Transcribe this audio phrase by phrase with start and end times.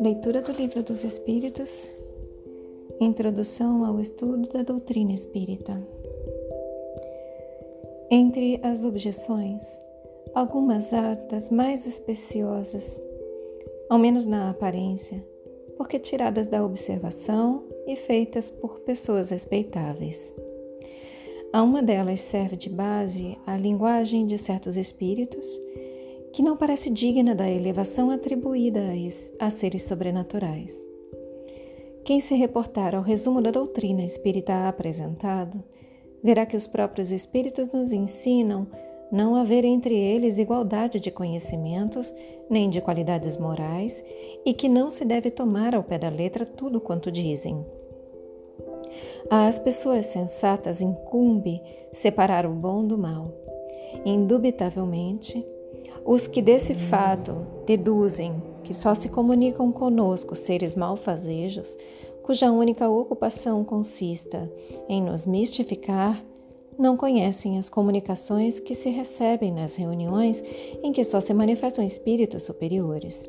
[0.00, 1.90] Leitura do Livro dos Espíritos,
[3.00, 5.80] Introdução ao estudo da doutrina espírita.
[8.10, 9.78] Entre as objeções,
[10.34, 13.02] algumas há das mais especiosas,
[13.88, 15.24] ao menos na aparência,
[15.76, 20.32] porque tiradas da observação e feitas por pessoas respeitáveis.
[21.56, 25.58] A uma delas serve de base a linguagem de certos espíritos,
[26.30, 28.82] que não parece digna da elevação atribuída
[29.40, 30.84] a seres sobrenaturais.
[32.04, 35.64] Quem se reportar ao resumo da doutrina espírita apresentado,
[36.22, 38.66] verá que os próprios espíritos nos ensinam
[39.10, 42.14] não haver entre eles igualdade de conhecimentos
[42.50, 44.04] nem de qualidades morais
[44.44, 47.64] e que não se deve tomar ao pé da letra tudo quanto dizem.
[49.30, 51.60] Às pessoas sensatas incumbe
[51.92, 53.32] separar o bom do mal.
[54.04, 55.44] Indubitavelmente,
[56.04, 61.76] os que desse fato deduzem que só se comunicam conosco seres malfazejos,
[62.22, 64.50] cuja única ocupação consista
[64.88, 66.22] em nos mistificar,
[66.78, 70.42] não conhecem as comunicações que se recebem nas reuniões
[70.82, 73.28] em que só se manifestam espíritos superiores.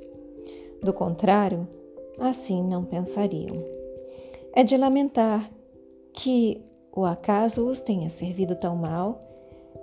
[0.82, 1.68] Do contrário,
[2.20, 3.77] assim não pensariam.
[4.54, 5.50] É de lamentar
[6.14, 6.62] que
[6.96, 9.20] o acaso os tenha servido tão mal,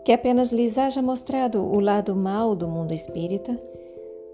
[0.05, 3.59] que apenas lhes haja mostrado o lado mal do mundo espírita,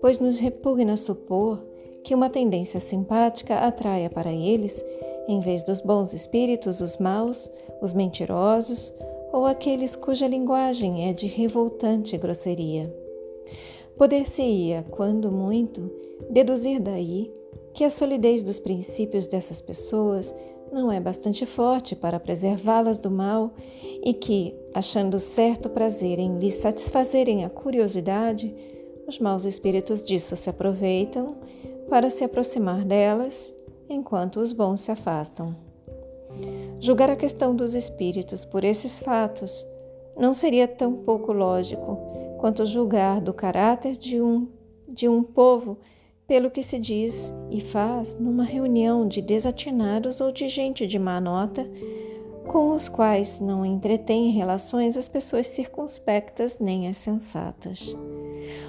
[0.00, 1.62] pois nos repugna supor
[2.02, 4.84] que uma tendência simpática atraia para eles,
[5.28, 8.92] em vez dos bons espíritos, os maus, os mentirosos
[9.32, 12.92] ou aqueles cuja linguagem é de revoltante grosseria.
[13.96, 15.90] Poder-se-ia, quando muito,
[16.30, 17.32] deduzir daí
[17.72, 20.34] que a solidez dos princípios dessas pessoas
[20.72, 23.52] não é bastante forte para preservá-las do mal
[24.04, 28.54] e que, achando certo prazer em lhes satisfazerem a curiosidade,
[29.06, 31.36] os maus espíritos disso se aproveitam
[31.88, 33.52] para se aproximar delas,
[33.88, 35.56] enquanto os bons se afastam.
[36.78, 39.66] Julgar a questão dos espíritos por esses fatos
[40.16, 41.98] não seria tão pouco lógico
[42.38, 44.48] quanto julgar do caráter de um,
[44.86, 45.78] de um povo
[46.30, 51.20] pelo que se diz e faz numa reunião de desatinados ou de gente de má
[51.20, 51.68] nota,
[52.46, 57.96] com os quais não entretém relações as pessoas circunspectas nem as sensatas.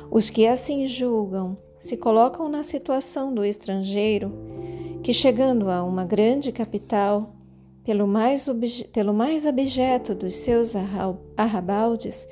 [0.10, 4.34] Os que assim julgam se colocam na situação do estrangeiro,
[5.04, 7.36] que chegando a uma grande capital,
[7.84, 8.50] pelo mais,
[8.92, 10.74] pelo mais abjeto dos seus
[11.38, 12.28] arrabaldes,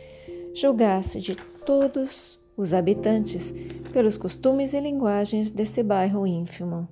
[0.56, 1.36] julgasse de
[1.68, 3.54] todos os habitantes
[3.94, 6.88] pelos costumes e linguagens desse bairro ínfimo.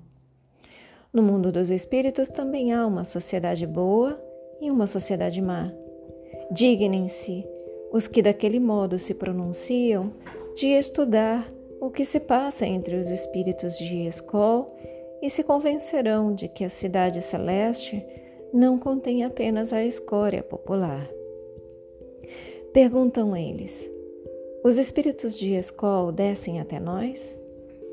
[1.11, 4.17] No mundo dos espíritos também há uma sociedade boa
[4.61, 5.69] e uma sociedade má.
[6.51, 7.45] Dignem-se
[7.91, 10.05] os que daquele modo se pronunciam
[10.55, 11.45] de estudar
[11.81, 14.67] o que se passa entre os espíritos de escola
[15.21, 18.05] e se convencerão de que a cidade celeste
[18.53, 21.09] não contém apenas a escória popular.
[22.71, 23.96] Perguntam eles:
[24.63, 27.39] os espíritos de Escol descem até nós?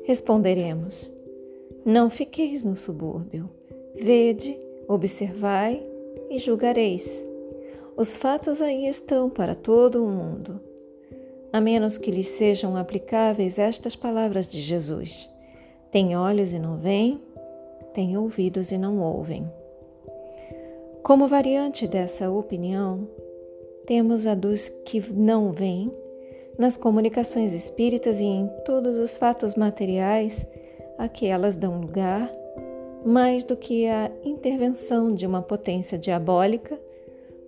[0.03, 1.11] Responderemos:
[1.85, 3.49] Não fiqueis no subúrbio.
[3.95, 5.81] Vede, observai
[6.29, 7.25] e julgareis.
[7.95, 10.59] Os fatos aí estão para todo o mundo.
[11.53, 15.29] A menos que lhes sejam aplicáveis estas palavras de Jesus:
[15.91, 17.21] Tem olhos e não veem,
[17.93, 19.49] tem ouvidos e não ouvem.
[21.01, 23.07] Como variante dessa opinião,
[23.85, 25.91] temos a dos que não veem
[26.57, 30.47] nas comunicações espíritas e em todos os fatos materiais
[30.97, 32.31] a que elas dão lugar,
[33.05, 36.79] mais do que a intervenção de uma potência diabólica,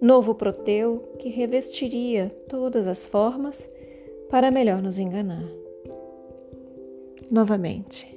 [0.02, 3.70] novo proteu que revestiria todas as formas
[4.30, 5.46] para melhor nos enganar.
[7.32, 8.16] Novamente,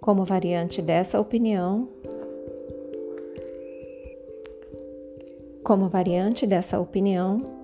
[0.00, 1.88] como variante dessa opinião,
[5.64, 7.57] como variante dessa opinião,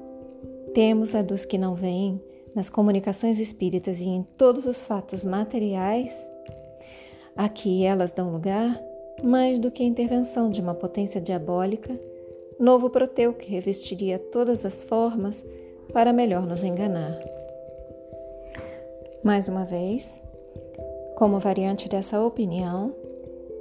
[0.75, 2.21] temos a dos que não veem
[2.55, 6.31] nas comunicações espíritas e em todos os fatos materiais
[7.37, 8.81] a que elas dão lugar,
[9.23, 11.99] mais do que a intervenção de uma potência diabólica,
[12.59, 15.45] novo proteu que revestiria todas as formas
[15.93, 17.19] para melhor nos enganar.
[19.23, 20.23] Mais uma vez,
[21.17, 22.95] como variante dessa opinião,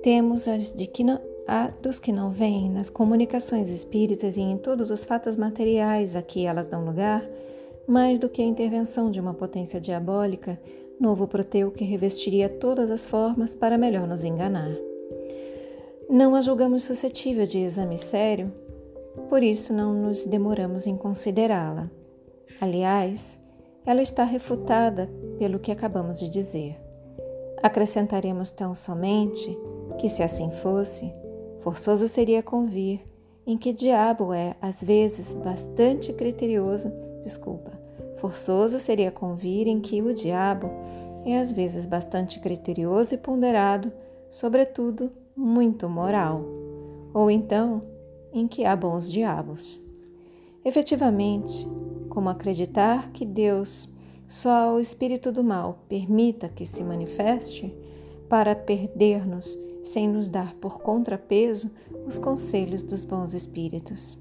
[0.01, 4.57] temos as de que não, Há dos que não veem nas comunicações espíritas e em
[4.57, 7.24] todos os fatos materiais a que elas dão lugar,
[7.86, 10.60] mais do que a intervenção de uma potência diabólica,
[11.00, 14.72] novo proteu que revestiria todas as formas para melhor nos enganar.
[16.10, 18.51] Não a julgamos suscetível de exame sério,
[19.30, 21.89] por isso não nos demoramos em considerá-la.
[22.62, 23.39] Aliás,
[23.86, 26.80] ela está refutada pelo que acabamos de dizer.
[27.62, 29.57] Acrescentaremos tão somente
[30.00, 31.12] que, se assim fosse,
[31.63, 33.00] forçoso seria convir
[33.48, 37.71] em que diabo é, às vezes, bastante criterioso, desculpa,
[38.18, 40.69] forçoso seria convir em que o diabo
[41.25, 43.94] é, às vezes, bastante criterioso e ponderado,
[44.30, 46.44] sobretudo, muito moral,
[47.13, 47.80] ou então,
[48.33, 49.81] em que há bons diabos.
[50.65, 51.65] Efetivamente,
[52.10, 53.88] como acreditar que Deus
[54.27, 57.74] só ao espírito do mal permita que se manifeste
[58.33, 61.69] para perder-nos sem nos dar por contrapeso
[62.07, 64.18] os conselhos dos bons espíritos?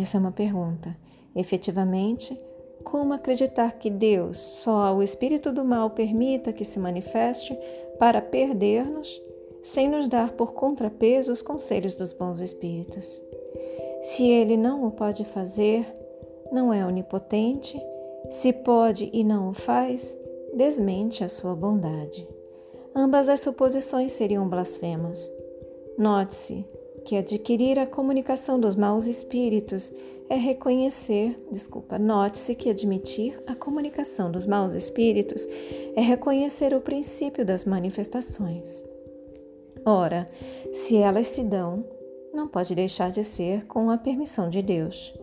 [0.00, 0.96] Essa é uma pergunta.
[1.34, 2.34] Efetivamente,
[2.82, 7.54] como acreditar que Deus só ao espírito do mal permita que se manifeste
[7.98, 9.20] para perder-nos
[9.62, 13.22] sem nos dar por contrapeso os conselhos dos bons espíritos?
[14.00, 15.84] Se ele não o pode fazer,
[16.50, 17.78] não é onipotente,
[18.30, 20.16] se pode e não o faz,
[20.54, 22.26] desmente a sua bondade.
[22.98, 25.30] Ambas as suposições seriam blasfemas.
[25.98, 26.64] Note-se
[27.04, 29.92] que adquirir a comunicação dos maus espíritos
[30.30, 35.46] é reconhecer, desculpa, note-se que admitir a comunicação dos maus espíritos
[35.94, 38.82] é reconhecer o princípio das manifestações.
[39.84, 40.24] Ora,
[40.72, 41.84] se elas se dão,
[42.32, 45.14] não pode deixar de ser com a permissão de Deus.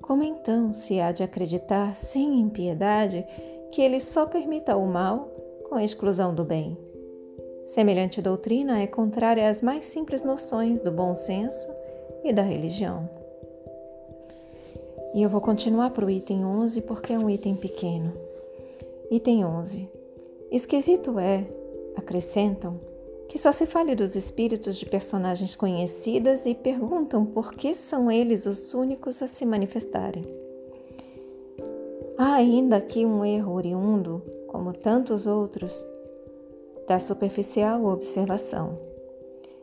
[0.00, 3.26] Como então se há de acreditar sem impiedade
[3.72, 5.32] que ele só permita o mal
[5.68, 6.78] com exclusão do bem?
[7.68, 11.68] Semelhante doutrina é contrária às mais simples noções do bom senso
[12.24, 13.06] e da religião.
[15.14, 18.14] E eu vou continuar para o item 11 porque é um item pequeno.
[19.10, 19.86] Item 11.
[20.50, 21.46] Esquisito é,
[21.94, 22.80] acrescentam,
[23.28, 28.46] que só se fale dos espíritos de personagens conhecidas e perguntam por que são eles
[28.46, 30.24] os únicos a se manifestarem.
[32.16, 35.86] Há ainda aqui um erro oriundo, como tantos outros,
[36.88, 38.78] da superficial observação.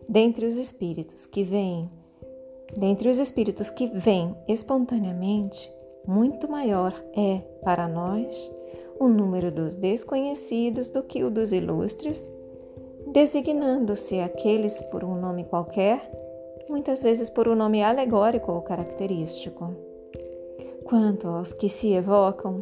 [0.07, 1.89] Dentre os espíritos que vêm,
[2.77, 5.69] dentre os espíritos que vêm espontaneamente,
[6.07, 8.51] muito maior é para nós
[8.99, 12.31] o número dos desconhecidos do que o dos ilustres,
[13.11, 15.99] designando-se aqueles por um nome qualquer,
[16.69, 19.73] muitas vezes por um nome alegórico ou característico.
[20.83, 22.57] Quanto aos que se evocam,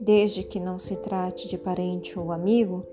[0.00, 2.86] desde que não se trate de parente ou amigo,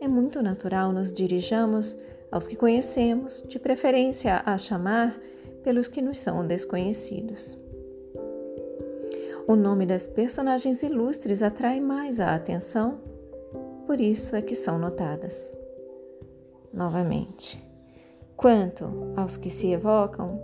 [0.00, 1.96] é muito natural nos dirijamos
[2.30, 5.18] aos que conhecemos, de preferência a chamar
[5.62, 7.56] pelos que nos são desconhecidos.
[9.48, 13.00] O nome das personagens ilustres atrai mais a atenção,
[13.86, 15.52] por isso é que são notadas.
[16.72, 17.64] Novamente,
[18.36, 20.34] quanto aos que se evocam,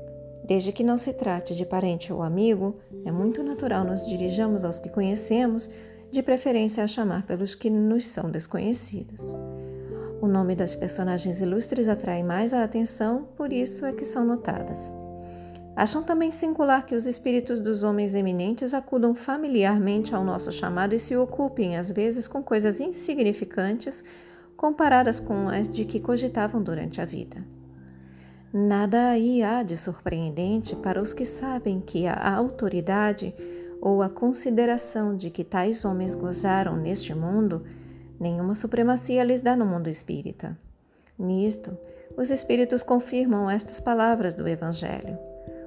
[0.44, 2.74] desde que não se trate de parente ou amigo,
[3.04, 5.68] é muito natural nos dirijamos aos que conhecemos,
[6.12, 9.34] de preferência a chamar pelos que nos são desconhecidos.
[10.20, 14.94] O nome das personagens ilustres atrai mais a atenção, por isso é que são notadas.
[15.74, 20.98] Acham também singular que os espíritos dos homens eminentes acudam familiarmente ao nosso chamado e
[20.98, 24.04] se ocupem, às vezes, com coisas insignificantes
[24.54, 27.42] comparadas com as de que cogitavam durante a vida.
[28.52, 33.34] Nada aí há de surpreendente para os que sabem que a autoridade
[33.82, 37.64] ou a consideração de que tais homens gozaram neste mundo,
[38.18, 40.56] nenhuma supremacia lhes dá no mundo espírita.
[41.18, 41.76] Nisto,
[42.16, 45.18] os espíritos confirmam estas palavras do Evangelho: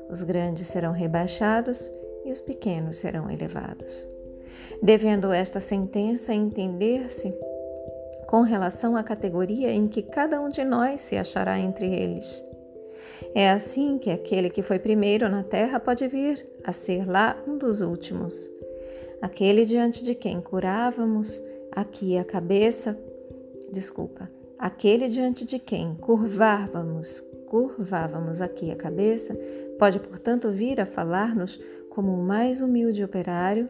[0.10, 1.92] os grandes serão rebaixados
[2.24, 4.08] e os pequenos serão elevados.
[4.82, 7.38] Devendo esta sentença entender-se
[8.28, 12.42] com relação à categoria em que cada um de nós se achará entre eles.
[13.34, 17.58] É assim que aquele que foi primeiro na terra pode vir a ser lá um
[17.58, 18.50] dos últimos.
[19.22, 22.98] Aquele diante de quem curávamos aqui a cabeça,
[23.72, 29.38] desculpa, aquele diante de quem curvávamos, curvávamos aqui a cabeça,
[29.78, 31.60] pode, portanto, vir a falar-nos
[31.90, 33.68] como o mais humilde operário,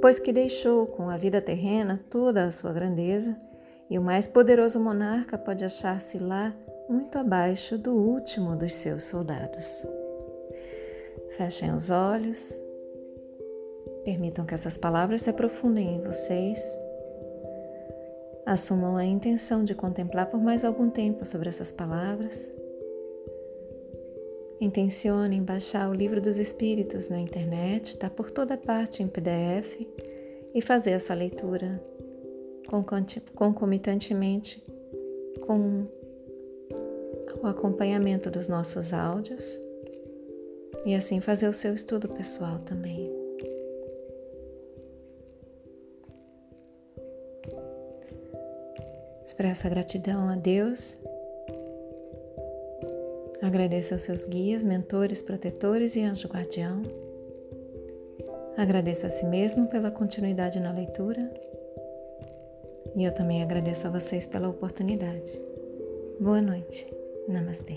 [0.00, 3.36] pois que deixou com a vida terrena toda a sua grandeza,
[3.88, 6.54] e o mais poderoso monarca pode achar-se lá
[6.88, 9.86] muito abaixo do último dos seus soldados.
[11.36, 12.60] Fechem os olhos,
[14.04, 16.78] permitam que essas palavras se aprofundem em vocês.
[18.44, 22.50] Assumam a intenção de contemplar por mais algum tempo sobre essas palavras.
[24.60, 29.76] Intencionem baixar o livro dos Espíritos na internet, está por toda parte em PDF,
[30.54, 31.72] e fazer essa leitura
[33.34, 34.64] concomitantemente
[35.46, 35.86] com
[37.42, 39.60] o acompanhamento dos nossos áudios
[40.84, 43.04] e assim fazer o seu estudo pessoal também.
[49.24, 51.00] Expressa gratidão a Deus.
[53.42, 56.82] Agradeça aos seus guias, mentores, protetores e anjo guardião.
[58.56, 61.30] Agradeça a si mesmo pela continuidade na leitura.
[62.94, 65.38] E eu também agradeço a vocês pela oportunidade.
[66.18, 66.95] Boa noite.
[67.28, 67.76] नमस्ते।